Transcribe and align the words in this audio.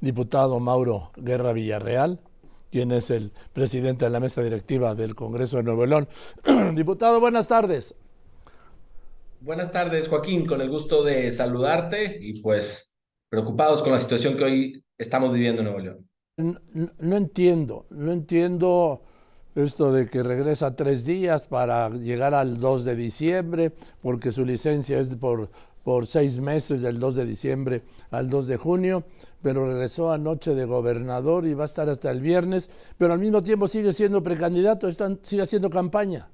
diputado 0.00 0.60
Mauro 0.60 1.10
Guerra 1.16 1.52
Villarreal, 1.52 2.20
quien 2.70 2.92
es 2.92 3.10
el 3.10 3.32
presidente 3.52 4.04
de 4.04 4.10
la 4.10 4.20
mesa 4.20 4.42
directiva 4.42 4.94
del 4.94 5.14
Congreso 5.14 5.56
de 5.58 5.64
Nuevo 5.64 5.86
León. 5.86 6.08
diputado, 6.74 7.20
buenas 7.20 7.48
tardes. 7.48 7.94
Buenas 9.40 9.72
tardes, 9.72 10.08
Joaquín, 10.08 10.46
con 10.46 10.60
el 10.60 10.68
gusto 10.68 11.02
de 11.02 11.32
saludarte 11.32 12.18
y 12.20 12.42
pues 12.42 12.94
preocupados 13.30 13.82
con 13.82 13.92
la 13.92 13.98
situación 13.98 14.36
que 14.36 14.44
hoy 14.44 14.84
estamos 14.98 15.32
viviendo 15.32 15.62
en 15.62 15.64
Nuevo 15.64 15.80
León. 15.80 16.10
No, 16.36 17.16
entiendo, 17.16 17.86
no 17.90 18.12
entiendo 18.12 19.02
esto 19.54 19.92
de 19.92 20.08
que 20.08 20.22
regresa 20.22 20.76
tres 20.76 21.04
días 21.04 21.44
para 21.44 21.90
llegar 21.90 22.34
al 22.34 22.60
2 22.60 22.84
de 22.84 22.96
diciembre, 22.96 23.72
porque 24.02 24.32
su 24.32 24.44
licencia 24.44 24.98
es 24.98 25.16
por, 25.16 25.50
por 25.90 26.06
seis 26.06 26.38
meses, 26.38 26.82
del 26.82 27.00
2 27.00 27.16
de 27.16 27.26
diciembre 27.26 27.82
al 28.12 28.30
2 28.30 28.46
de 28.46 28.56
junio, 28.56 29.02
pero 29.42 29.66
regresó 29.66 30.12
anoche 30.12 30.54
de 30.54 30.64
gobernador 30.64 31.48
y 31.48 31.54
va 31.54 31.64
a 31.64 31.66
estar 31.66 31.88
hasta 31.88 32.12
el 32.12 32.20
viernes, 32.20 32.70
pero 32.96 33.12
al 33.12 33.18
mismo 33.18 33.42
tiempo 33.42 33.66
sigue 33.66 33.92
siendo 33.92 34.22
precandidato, 34.22 34.88
sigue 35.22 35.42
haciendo 35.42 35.68
campaña. 35.68 36.28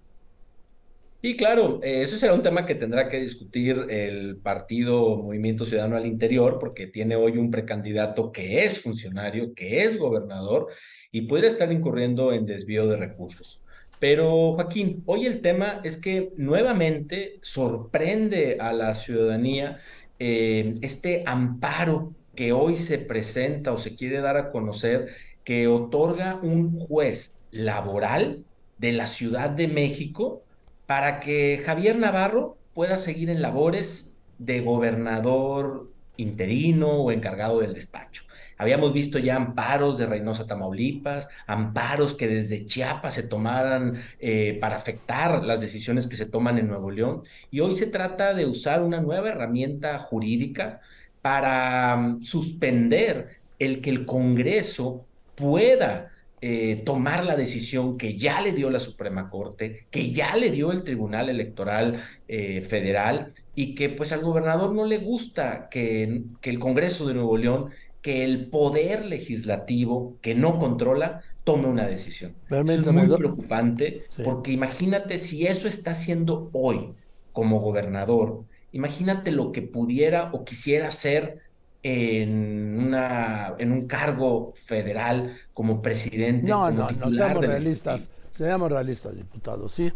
Y 1.23 1.39
claro, 1.39 1.81
eh, 1.83 2.03
eso 2.03 2.19
será 2.19 2.35
un 2.35 2.43
tema 2.43 2.67
que 2.67 2.75
tendrá 2.75 3.09
que 3.09 3.19
discutir 3.19 3.87
el 3.89 4.37
partido 4.37 5.17
Movimiento 5.17 5.65
Ciudadano 5.65 5.97
al 5.97 6.05
Interior, 6.05 6.59
porque 6.61 6.87
tiene 6.87 7.17
hoy 7.17 7.39
un 7.39 7.51
precandidato 7.51 8.33
que 8.33 8.67
es 8.67 8.83
funcionario, 8.83 9.55
que 9.55 9.85
es 9.85 9.99
gobernador 9.99 10.67
y 11.11 11.23
podría 11.23 11.49
estar 11.49 11.73
incurriendo 11.73 12.35
en 12.35 12.45
desvío 12.45 12.87
de 12.89 12.99
recursos. 12.99 13.63
Pero 13.99 14.53
Joaquín, 14.55 15.03
hoy 15.07 15.27
el 15.27 15.41
tema 15.41 15.81
es 15.83 15.97
que 15.97 16.33
nuevamente 16.37 17.39
sorprende 17.43 18.59
a 18.61 18.73
la 18.73 18.95
ciudadanía 18.95 19.79
eh, 20.19 20.75
este 20.83 21.23
amparo 21.27 22.13
que 22.35 22.53
hoy 22.53 22.77
se 22.77 22.99
presenta 22.99 23.73
o 23.73 23.79
se 23.79 23.97
quiere 23.97 24.21
dar 24.21 24.37
a 24.37 24.51
conocer 24.51 25.09
que 25.45 25.67
otorga 25.69 26.39
un 26.43 26.79
juez 26.79 27.39
laboral 27.51 28.45
de 28.79 28.93
la 28.93 29.07
Ciudad 29.07 29.49
de 29.49 29.69
México 29.69 30.43
para 30.87 31.21
que 31.21 31.63
Javier 31.65 31.97
Navarro 31.97 32.59
pueda 32.75 32.99
seguir 32.99 33.31
en 33.31 33.41
labores 33.41 34.15
de 34.39 34.61
gobernador 34.61 35.91
interino 36.19 36.89
o 36.89 37.11
encargado 37.11 37.61
del 37.61 37.75
despacho. 37.75 38.25
Habíamos 38.59 38.93
visto 38.93 39.19
ya 39.19 39.37
amparos 39.37 39.99
de 39.99 40.07
Reynosa, 40.07 40.47
Tamaulipas, 40.47 41.29
amparos 41.47 42.15
que 42.15 42.27
desde 42.27 42.67
Chiapas 42.67 43.15
se 43.15 43.25
tomaran 43.25 44.03
eh, 44.19 44.59
para 44.61 44.77
afectar 44.77 45.45
las 45.45 45.61
decisiones 45.61 46.07
que 46.07 46.17
se 46.17 46.27
toman 46.27 46.59
en 46.59 46.69
Nuevo 46.69 46.91
León. 46.91 47.23
Y 47.51 47.61
hoy 47.61 47.75
se 47.75 47.87
trata 47.87 48.35
de 48.35 48.47
usar 48.47 48.83
una 48.83 49.01
nueva 49.01 49.29
herramienta 49.29 49.99
jurídica 49.99 50.81
para 51.23 51.97
mm, 51.97 52.23
suspender 52.23 53.41
el 53.59 53.81
que 53.81 53.91
el 53.91 54.07
Congreso 54.07 55.07
pueda 55.35 56.13
eh, 56.43 56.83
tomar 56.85 57.25
la 57.25 57.35
decisión 57.35 57.97
que 57.97 58.17
ya 58.17 58.41
le 58.43 58.53
dio 58.53 58.71
la 58.71 58.79
Suprema 58.79 59.31
Corte, 59.31 59.87
que 59.91 60.13
ya 60.13 60.37
le 60.37 60.51
dio 60.51 60.71
el 60.71 60.85
Tribunal 60.85 61.31
Electoral 61.31 62.03
eh, 62.29 62.61
Federal 62.61 63.33
y 63.55 63.75
que 63.75 63.89
pues 63.89 64.13
al 64.13 64.21
gobernador 64.21 64.75
no 64.75 64.85
le 64.85 64.99
gusta 64.99 65.69
que, 65.71 66.25
que 66.43 66.51
el 66.51 66.59
Congreso 66.59 67.07
de 67.09 67.15
Nuevo 67.15 67.37
León, 67.39 67.71
que 68.07 68.23
el 68.23 68.47
poder 68.47 69.05
legislativo 69.05 70.17
que 70.21 70.37
no 70.37 70.61
controla, 70.61 71.23
tome 71.43 71.67
una 71.67 71.89
decisión. 71.89 72.37
es 72.49 72.87
muy 72.87 73.09
preocupante 73.09 74.05
porque 74.23 74.53
imagínate 74.53 75.19
si 75.19 75.49
eso 75.49 75.67
está 75.67 75.91
haciendo 75.91 76.49
hoy 76.53 76.95
como 77.33 77.59
gobernador, 77.59 78.45
imagínate 78.71 79.33
lo 79.33 79.51
que 79.51 79.63
pudiera 79.63 80.31
o 80.33 80.45
quisiera 80.45 80.87
hacer 80.87 81.41
en, 81.83 82.79
una, 82.79 83.57
en 83.59 83.73
un 83.73 83.89
cargo 83.89 84.53
federal 84.55 85.37
como 85.53 85.83
presidente. 85.83 86.47
No, 86.47 86.71
no, 86.71 86.89
no, 86.93 87.11
seamos 87.11 87.45
realistas, 87.45 88.09
seamos 88.31 88.71
realistas, 88.71 89.17
diputados, 89.17 89.73
sí, 89.73 89.93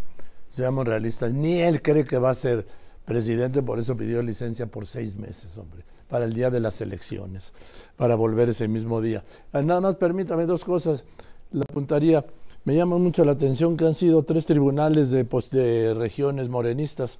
seamos 0.48 0.84
realistas. 0.84 1.32
Ni 1.32 1.60
él 1.60 1.80
cree 1.80 2.04
que 2.04 2.18
va 2.18 2.30
a 2.30 2.34
ser 2.34 2.66
presidente, 3.10 3.60
por 3.60 3.80
eso 3.80 3.96
pidió 3.96 4.22
licencia 4.22 4.68
por 4.68 4.86
seis 4.86 5.16
meses, 5.16 5.58
hombre, 5.58 5.82
para 6.08 6.24
el 6.26 6.32
día 6.32 6.48
de 6.48 6.60
las 6.60 6.80
elecciones, 6.80 7.52
para 7.96 8.14
volver 8.14 8.50
ese 8.50 8.68
mismo 8.68 9.00
día. 9.00 9.24
Ah, 9.52 9.62
nada 9.62 9.80
más 9.80 9.96
permítame 9.96 10.46
dos 10.46 10.64
cosas, 10.64 11.04
la 11.50 11.64
apuntaría. 11.68 12.24
Me 12.62 12.76
llama 12.76 12.98
mucho 12.98 13.24
la 13.24 13.32
atención 13.32 13.76
que 13.76 13.84
han 13.84 13.96
sido 13.96 14.22
tres 14.22 14.46
tribunales 14.46 15.10
de, 15.10 15.26
de 15.50 15.92
regiones 15.92 16.48
morenistas, 16.48 17.18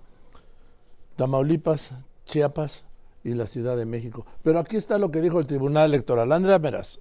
Tamaulipas, 1.17 1.91
Chiapas 2.25 2.85
y 3.25 3.35
la 3.35 3.49
Ciudad 3.49 3.77
de 3.77 3.85
México. 3.85 4.25
Pero 4.45 4.61
aquí 4.61 4.77
está 4.77 4.97
lo 4.97 5.11
que 5.11 5.21
dijo 5.21 5.41
el 5.41 5.47
Tribunal 5.47 5.87
Electoral. 5.87 6.31
Andrea 6.31 6.61
Meras. 6.61 7.01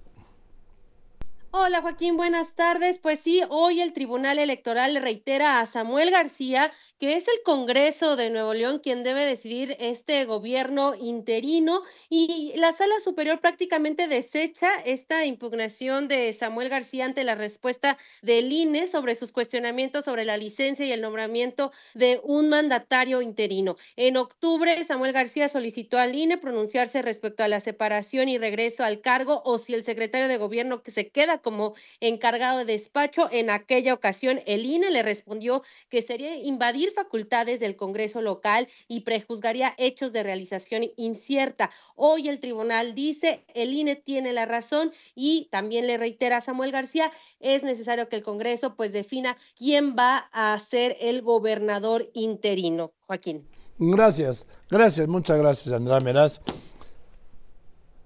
Hola 1.52 1.82
Joaquín, 1.82 2.16
buenas 2.16 2.54
tardes. 2.54 2.98
Pues 2.98 3.18
sí, 3.24 3.42
hoy 3.48 3.80
el 3.80 3.92
Tribunal 3.92 4.38
Electoral 4.38 4.94
le 4.94 5.00
reitera 5.00 5.58
a 5.58 5.66
Samuel 5.66 6.12
García 6.12 6.70
que 7.00 7.16
es 7.16 7.26
el 7.28 7.42
Congreso 7.44 8.14
de 8.14 8.28
Nuevo 8.28 8.52
León 8.52 8.78
quien 8.78 9.02
debe 9.02 9.24
decidir 9.24 9.74
este 9.80 10.26
gobierno 10.26 10.94
interino 10.94 11.82
y 12.10 12.52
la 12.56 12.76
Sala 12.76 12.94
Superior 13.02 13.40
prácticamente 13.40 14.06
desecha 14.06 14.68
esta 14.84 15.24
impugnación 15.24 16.08
de 16.08 16.34
Samuel 16.34 16.68
García 16.68 17.06
ante 17.06 17.24
la 17.24 17.34
respuesta 17.34 17.96
del 18.20 18.52
INE 18.52 18.86
sobre 18.90 19.14
sus 19.14 19.32
cuestionamientos 19.32 20.04
sobre 20.04 20.26
la 20.26 20.36
licencia 20.36 20.84
y 20.84 20.92
el 20.92 21.00
nombramiento 21.00 21.72
de 21.94 22.20
un 22.22 22.50
mandatario 22.50 23.22
interino. 23.22 23.78
En 23.96 24.18
octubre, 24.18 24.84
Samuel 24.84 25.14
García 25.14 25.48
solicitó 25.48 25.96
al 25.96 26.14
INE 26.14 26.36
pronunciarse 26.36 27.00
respecto 27.00 27.42
a 27.42 27.48
la 27.48 27.60
separación 27.60 28.28
y 28.28 28.36
regreso 28.36 28.84
al 28.84 29.00
cargo 29.00 29.40
o 29.46 29.58
si 29.58 29.72
el 29.72 29.84
secretario 29.84 30.28
de 30.28 30.36
gobierno 30.36 30.82
que 30.82 30.90
se 30.90 31.08
queda 31.08 31.39
como 31.42 31.74
encargado 32.00 32.58
de 32.58 32.64
despacho. 32.64 33.28
En 33.30 33.50
aquella 33.50 33.94
ocasión, 33.94 34.40
el 34.46 34.66
INE 34.66 34.90
le 34.90 35.02
respondió 35.02 35.62
que 35.88 36.02
sería 36.02 36.36
invadir 36.36 36.92
facultades 36.92 37.60
del 37.60 37.76
Congreso 37.76 38.22
local 38.22 38.68
y 38.88 39.00
prejuzgaría 39.00 39.74
hechos 39.78 40.12
de 40.12 40.22
realización 40.22 40.90
incierta. 40.96 41.70
Hoy 41.96 42.28
el 42.28 42.40
tribunal 42.40 42.94
dice, 42.94 43.44
el 43.54 43.74
INE 43.74 43.96
tiene 43.96 44.32
la 44.32 44.46
razón 44.46 44.92
y 45.14 45.48
también 45.50 45.86
le 45.86 45.98
reitera 45.98 46.38
a 46.38 46.40
Samuel 46.40 46.72
García, 46.72 47.12
es 47.40 47.62
necesario 47.62 48.08
que 48.08 48.16
el 48.16 48.22
Congreso 48.22 48.74
pues 48.74 48.92
defina 48.92 49.36
quién 49.56 49.96
va 49.96 50.28
a 50.32 50.60
ser 50.70 50.96
el 51.00 51.22
gobernador 51.22 52.08
interino. 52.14 52.92
Joaquín. 53.06 53.46
Gracias, 53.78 54.46
gracias, 54.68 55.08
muchas 55.08 55.38
gracias, 55.38 55.74
Andrés 55.74 56.04
Meraz. 56.04 56.40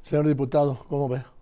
Señor 0.03 0.27
diputado, 0.27 0.84
¿cómo 0.89 1.09
ve? 1.09 1.34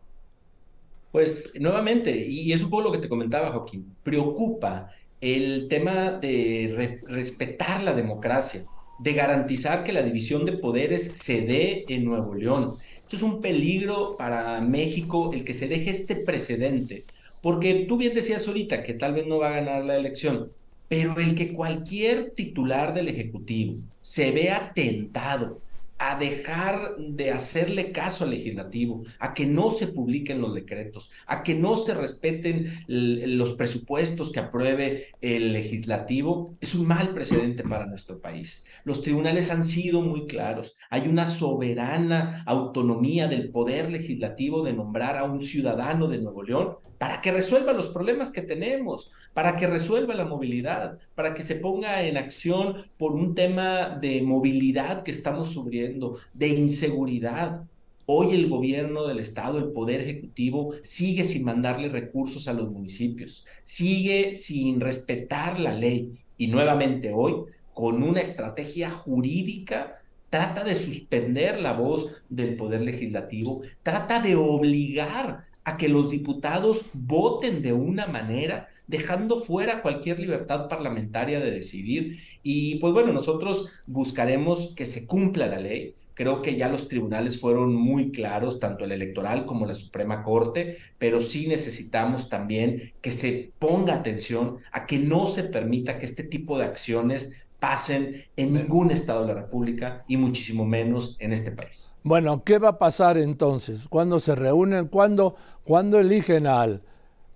Pues 1.13 1.53
nuevamente, 1.61 2.17
y 2.17 2.53
es 2.53 2.63
un 2.63 2.71
poco 2.71 2.85
lo 2.85 2.93
que 2.93 2.99
te 2.99 3.09
comentaba, 3.09 3.53
Joaquín, 3.53 3.95
preocupa 4.03 4.91
el 5.21 5.69
tema 5.69 6.13
de 6.13 7.01
respetar 7.07 7.83
la 7.83 7.93
democracia, 7.93 8.65
de 8.99 9.13
garantizar 9.13 9.85
que 9.85 9.93
la 9.93 10.03
división 10.03 10.47
de 10.47 10.53
poderes 10.53 11.13
se 11.15 11.43
dé 11.43 11.85
en 11.89 12.07
Nuevo 12.07 12.35
León. 12.35 12.77
Esto 13.03 13.17
es 13.17 13.23
un 13.23 13.43
peligro 13.43 14.17
para 14.17 14.61
México 14.63 15.33
el 15.35 15.45
que 15.45 15.53
se 15.53 15.69
deje 15.69 15.91
este 15.91 16.17
precedente, 16.17 17.05
porque 17.43 17.85
tú 17.87 17.99
bien 17.99 18.15
decías 18.15 18.49
ahorita 18.49 18.83
que 18.83 18.95
tal 18.95 19.13
vez 19.13 19.27
no 19.27 19.39
va 19.39 19.49
a 19.51 19.61
ganar 19.61 19.85
la 19.85 19.97
elección, 19.97 20.51
pero 20.89 21.19
el 21.19 21.35
que 21.35 21.53
cualquier 21.53 22.31
titular 22.31 22.95
del 22.95 23.09
Ejecutivo 23.09 23.75
se 24.01 24.31
vea 24.31 24.73
tentado 24.75 25.61
a 26.05 26.17
dejar 26.17 26.97
de 26.99 27.31
hacerle 27.31 27.93
caso 27.93 28.25
al 28.25 28.31
legislativo, 28.31 29.05
a 29.21 29.35
que 29.35 29.47
no 29.47 29.71
se 29.71 29.87
publiquen 29.87 30.41
los 30.41 30.53
decretos, 30.53 31.11
a 31.27 31.45
que 31.45 31.55
no 31.55 31.77
se 31.77 31.95
respeten 31.95 32.85
los 32.89 33.55
presupuestos 33.55 34.33
que 34.33 34.41
apruebe 34.41 35.07
el 35.21 35.53
legislativo, 35.53 36.57
es 36.61 36.75
un 36.75 36.89
mal 36.89 37.15
precedente 37.15 37.63
para 37.63 37.87
nuestro 37.87 38.21
país. 38.21 38.67
Los 38.83 39.03
tribunales 39.03 39.53
han 39.53 39.65
sido 39.65 40.03
muy 40.03 40.27
claros. 40.27 40.77
Hay 40.91 41.07
una 41.07 41.25
soberana 41.25 42.43
autonomía 42.47 43.29
del 43.29 43.51
poder 43.51 43.89
legislativo 43.89 44.65
de 44.65 44.73
nombrar 44.73 45.17
a 45.17 45.25
un 45.25 45.41
ciudadano 45.41 46.09
de 46.09 46.19
Nuevo 46.19 46.43
León 46.43 46.79
para 47.03 47.21
que 47.21 47.33
resuelva 47.33 47.73
los 47.73 47.89
problemas 47.89 48.31
que 48.31 48.43
tenemos, 48.43 49.11
para 49.35 49.57
que 49.57 49.67
resuelva 49.67 50.15
la 50.15 50.25
movilidad, 50.25 51.01
para 51.17 51.35
que 51.35 51.43
se 51.43 51.57
ponga 51.57 52.05
en 52.05 52.17
acción 52.17 52.77
por 52.97 53.17
un 53.17 53.35
tema 53.35 53.99
de 54.01 54.23
movilidad 54.23 55.03
que 55.03 55.11
estamos 55.11 55.49
sufriendo, 55.49 56.19
de 56.33 56.47
inseguridad. 56.47 57.65
Hoy 58.07 58.37
el 58.37 58.49
gobierno 58.49 59.09
del 59.09 59.19
estado, 59.19 59.59
el 59.59 59.73
poder 59.73 60.01
ejecutivo, 60.01 60.75
sigue 60.85 61.25
sin 61.25 61.43
mandarle 61.43 61.89
recursos 61.89 62.47
a 62.47 62.53
los 62.53 62.71
municipios, 62.71 63.45
sigue 63.65 64.33
sin 64.33 64.81
respetar 64.81 65.59
la 65.59 65.75
ley 65.75 66.21
y 66.39 66.47
nuevamente 66.47 67.11
hoy, 67.13 67.35
con 67.75 68.05
una 68.05 68.21
estrategia 68.21 68.91
jurídica, 68.91 70.01
trata 70.31 70.63
de 70.63 70.77
suspender 70.77 71.59
la 71.59 71.73
voz 71.73 72.23
del 72.29 72.55
poder 72.55 72.83
legislativo, 72.83 73.63
trata 73.83 74.21
de 74.21 74.37
obligar 74.37 75.51
a 75.65 75.77
que 75.77 75.89
los 75.89 76.11
diputados 76.11 76.87
voten 76.93 77.63
de 77.63 77.73
una 77.73 78.07
manera, 78.07 78.69
dejando 78.87 79.41
fuera 79.41 79.83
cualquier 79.83 80.21
libertad 80.21 80.69
parlamentaria 80.69 81.41
de 81.41 81.51
decidir. 81.51 82.19
Y 82.43 82.77
pues 82.77 82.93
bueno, 82.93 83.13
nosotros 83.13 83.73
buscaremos 83.87 84.75
que 84.75 84.87
se 84.87 85.07
cumpla 85.07 85.47
la 85.47 85.61
ley. 85.61 85.95
Creo 86.15 86.43
que 86.43 86.57
ya 86.57 86.69
los 86.69 86.89
tribunales 86.89 87.41
fueron 87.41 87.75
muy 87.75 88.11
claros, 88.11 88.61
tanto 88.61 88.85
el 88.85 88.93
electoral 88.93 89.47
como 89.47 89.65
la 89.65 89.75
Suprema 89.75 90.23
Corte, 90.23 90.77
pero 90.99 91.23
sí 91.23 91.47
necesitamos 91.49 92.29
también 92.29 92.93
que 93.01 93.13
se 93.13 93.53
ponga 93.59 93.95
atención 93.95 94.59
a 94.73 94.87
que 94.87 94.99
no 94.99 95.27
se 95.27 95.45
permita 95.45 95.99
que 95.99 96.05
este 96.05 96.25
tipo 96.25 96.59
de 96.59 96.65
acciones 96.65 97.45
pasen 97.63 98.25
en 98.37 98.55
ningún 98.55 98.91
estado 98.91 99.21
de 99.21 99.29
la 99.29 99.41
República 99.43 100.03
y 100.09 100.17
muchísimo 100.17 100.65
menos 100.65 101.15
en 101.21 101.33
este 101.33 101.53
país. 101.53 101.95
Bueno, 102.03 102.43
¿qué 102.43 102.59
va 102.59 102.71
a 102.71 102.79
pasar 102.81 103.19
entonces? 103.19 103.87
¿Cuándo 103.89 104.19
se 104.19 104.35
reúnen? 104.35 104.89
¿Cuándo, 104.89 105.37
¿cuándo 105.63 106.01
eligen 106.01 106.49
al, 106.49 106.83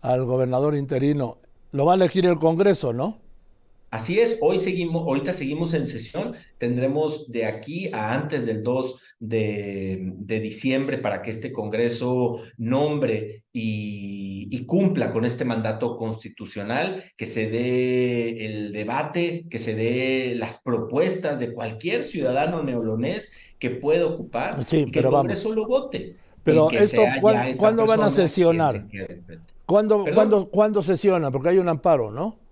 al 0.01 0.25
gobernador 0.25 0.75
interino? 0.75 1.39
Lo 1.71 1.87
va 1.87 1.93
a 1.93 1.95
elegir 1.95 2.27
el 2.27 2.41
Congreso, 2.41 2.93
¿no? 2.93 3.19
Así 3.91 4.19
es, 4.19 4.39
hoy 4.41 4.59
seguimos, 4.59 5.07
ahorita 5.07 5.33
seguimos 5.33 5.73
en 5.73 5.87
sesión, 5.87 6.35
tendremos 6.59 7.31
de 7.31 7.47
aquí 7.47 7.89
a 7.93 8.15
antes 8.15 8.45
del 8.45 8.65
2 8.65 9.01
de, 9.21 10.13
diciembre 10.27 10.99
para 10.99 11.23
que 11.23 11.31
este 11.31 11.53
Congreso 11.53 12.41
nombre 12.59 13.45
y, 13.53 14.49
y, 14.51 14.67
cumpla 14.67 15.13
con 15.13 15.25
este 15.25 15.45
mandato 15.45 15.97
constitucional, 15.97 17.05
que 17.17 17.27
se 17.27 17.49
dé 17.49 18.45
el 18.47 18.73
debate, 18.73 19.47
que 19.49 19.59
se 19.59 19.75
dé 19.77 20.35
las 20.35 20.61
propuestas 20.63 21.39
de 21.39 21.53
cualquier 21.53 22.03
ciudadano 22.03 22.65
neolonés 22.65 23.33
que 23.59 23.71
pueda 23.71 24.07
ocupar 24.07 24.65
sí, 24.65 24.79
y 24.79 24.85
que 24.87 24.99
pero 24.99 25.09
el 25.11 25.15
Congreso 25.15 25.55
lo 25.55 25.67
vote. 25.67 26.17
Pero 26.43 26.71
esto, 26.71 27.03
¿cuándo, 27.21 27.59
¿cuándo 27.59 27.87
van 27.87 28.03
a 28.03 28.11
sesionar? 28.11 28.87
¿Cuándo, 29.65 30.05
¿cuándo, 30.13 30.49
¿Cuándo 30.49 30.83
sesiona? 30.83 31.31
Porque 31.31 31.49
hay 31.49 31.59
un 31.59 31.69
amparo, 31.69 32.11
¿no? 32.11 32.46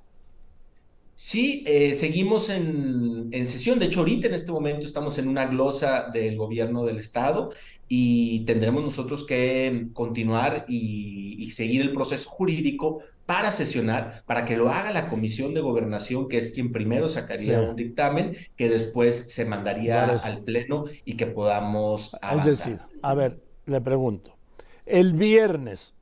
Sí, 1.16 1.62
eh, 1.66 1.94
seguimos 1.94 2.48
en, 2.48 3.28
en, 3.30 3.46
sesión. 3.46 3.78
De 3.78 3.86
hecho, 3.86 4.00
ahorita 4.00 4.26
en 4.26 4.34
este 4.34 4.50
momento 4.50 4.84
estamos 4.84 5.16
en 5.18 5.28
una 5.28 5.46
glosa 5.46 6.10
del 6.12 6.36
gobierno 6.36 6.84
del 6.84 6.98
estado 6.98 7.52
y 7.88 8.44
tendremos 8.46 8.82
nosotros 8.82 9.24
que 9.24 9.88
continuar 9.92 10.64
y, 10.66 11.36
y, 11.38 11.50
seguir 11.52 11.82
el 11.82 11.92
proceso 11.92 12.28
jurídico 12.28 13.02
para 13.26 13.52
sesionar, 13.52 14.22
para 14.26 14.44
que 14.44 14.56
lo 14.56 14.70
haga 14.70 14.90
la 14.90 15.08
Comisión 15.08 15.54
de 15.54 15.60
Gobernación, 15.60 16.28
que 16.28 16.38
es 16.38 16.50
quien 16.50 16.72
primero 16.72 17.08
sacaría 17.08 17.60
sí. 17.60 17.66
un 17.68 17.76
dictamen, 17.76 18.36
que 18.56 18.68
después 18.68 19.32
se 19.32 19.44
mandaría 19.44 20.04
al 20.04 20.40
Pleno 20.40 20.84
y 21.04 21.16
que 21.16 21.26
podamos 21.26 22.14
avanzar. 22.20 22.48
Es 22.48 22.58
decir, 22.58 22.78
a 23.02 23.14
ver, 23.14 23.40
le 23.66 23.80
pregunto, 23.80 24.36
el 24.84 25.14
viernes, 25.14 25.94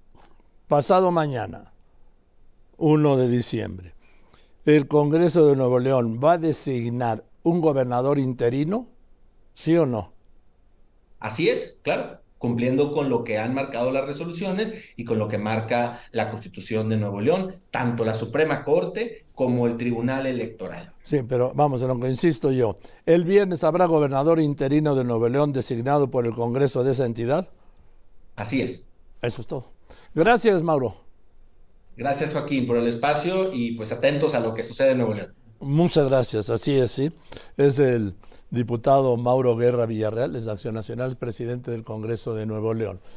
pasado 0.66 1.12
mañana, 1.12 1.72
1 2.78 3.16
de 3.16 3.28
diciembre, 3.28 3.94
el 4.64 4.86
Congreso 4.86 5.46
de 5.46 5.56
Nuevo 5.56 5.78
León 5.78 6.20
va 6.22 6.32
a 6.32 6.38
designar 6.38 7.24
un 7.42 7.60
gobernador 7.60 8.18
interino, 8.18 8.86
¿sí 9.54 9.76
o 9.76 9.86
no? 9.86 10.12
Así 11.18 11.48
es, 11.48 11.80
claro, 11.82 12.18
cumpliendo 12.38 12.92
con 12.92 13.08
lo 13.08 13.24
que 13.24 13.38
han 13.38 13.54
marcado 13.54 13.90
las 13.90 14.04
resoluciones 14.04 14.72
y 14.96 15.04
con 15.04 15.18
lo 15.18 15.28
que 15.28 15.38
marca 15.38 16.00
la 16.12 16.30
Constitución 16.30 16.88
de 16.88 16.96
Nuevo 16.96 17.20
León, 17.20 17.56
tanto 17.70 18.04
la 18.04 18.14
Suprema 18.14 18.64
Corte 18.64 19.26
como 19.34 19.66
el 19.66 19.76
Tribunal 19.76 20.26
Electoral. 20.26 20.92
Sí, 21.02 21.22
pero 21.28 21.52
vamos, 21.54 21.82
en 21.82 21.88
lo 21.88 21.98
que 21.98 22.08
insisto 22.08 22.52
yo, 22.52 22.78
¿el 23.06 23.24
viernes 23.24 23.64
habrá 23.64 23.86
gobernador 23.86 24.40
interino 24.40 24.94
de 24.94 25.04
Nuevo 25.04 25.28
León 25.28 25.52
designado 25.52 26.10
por 26.10 26.26
el 26.26 26.34
Congreso 26.34 26.84
de 26.84 26.92
esa 26.92 27.06
entidad? 27.06 27.48
Así 28.36 28.62
es. 28.62 28.92
Eso 29.20 29.40
es 29.40 29.46
todo. 29.46 29.66
Gracias, 30.14 30.62
Mauro. 30.62 31.01
Gracias, 31.96 32.32
Joaquín, 32.32 32.66
por 32.66 32.78
el 32.78 32.86
espacio 32.86 33.52
y 33.52 33.72
pues 33.72 33.92
atentos 33.92 34.34
a 34.34 34.40
lo 34.40 34.54
que 34.54 34.62
sucede 34.62 34.92
en 34.92 34.98
Nuevo 34.98 35.14
León. 35.14 35.34
Muchas 35.60 36.08
gracias, 36.08 36.50
así 36.50 36.76
es, 36.78 36.90
sí. 36.90 37.12
Es 37.56 37.78
el 37.78 38.16
diputado 38.50 39.16
Mauro 39.16 39.56
Guerra 39.56 39.86
Villarreal, 39.86 40.34
es 40.36 40.46
de 40.46 40.52
Acción 40.52 40.74
Nacional, 40.74 41.16
presidente 41.16 41.70
del 41.70 41.84
Congreso 41.84 42.34
de 42.34 42.46
Nuevo 42.46 42.74
León. 42.74 43.00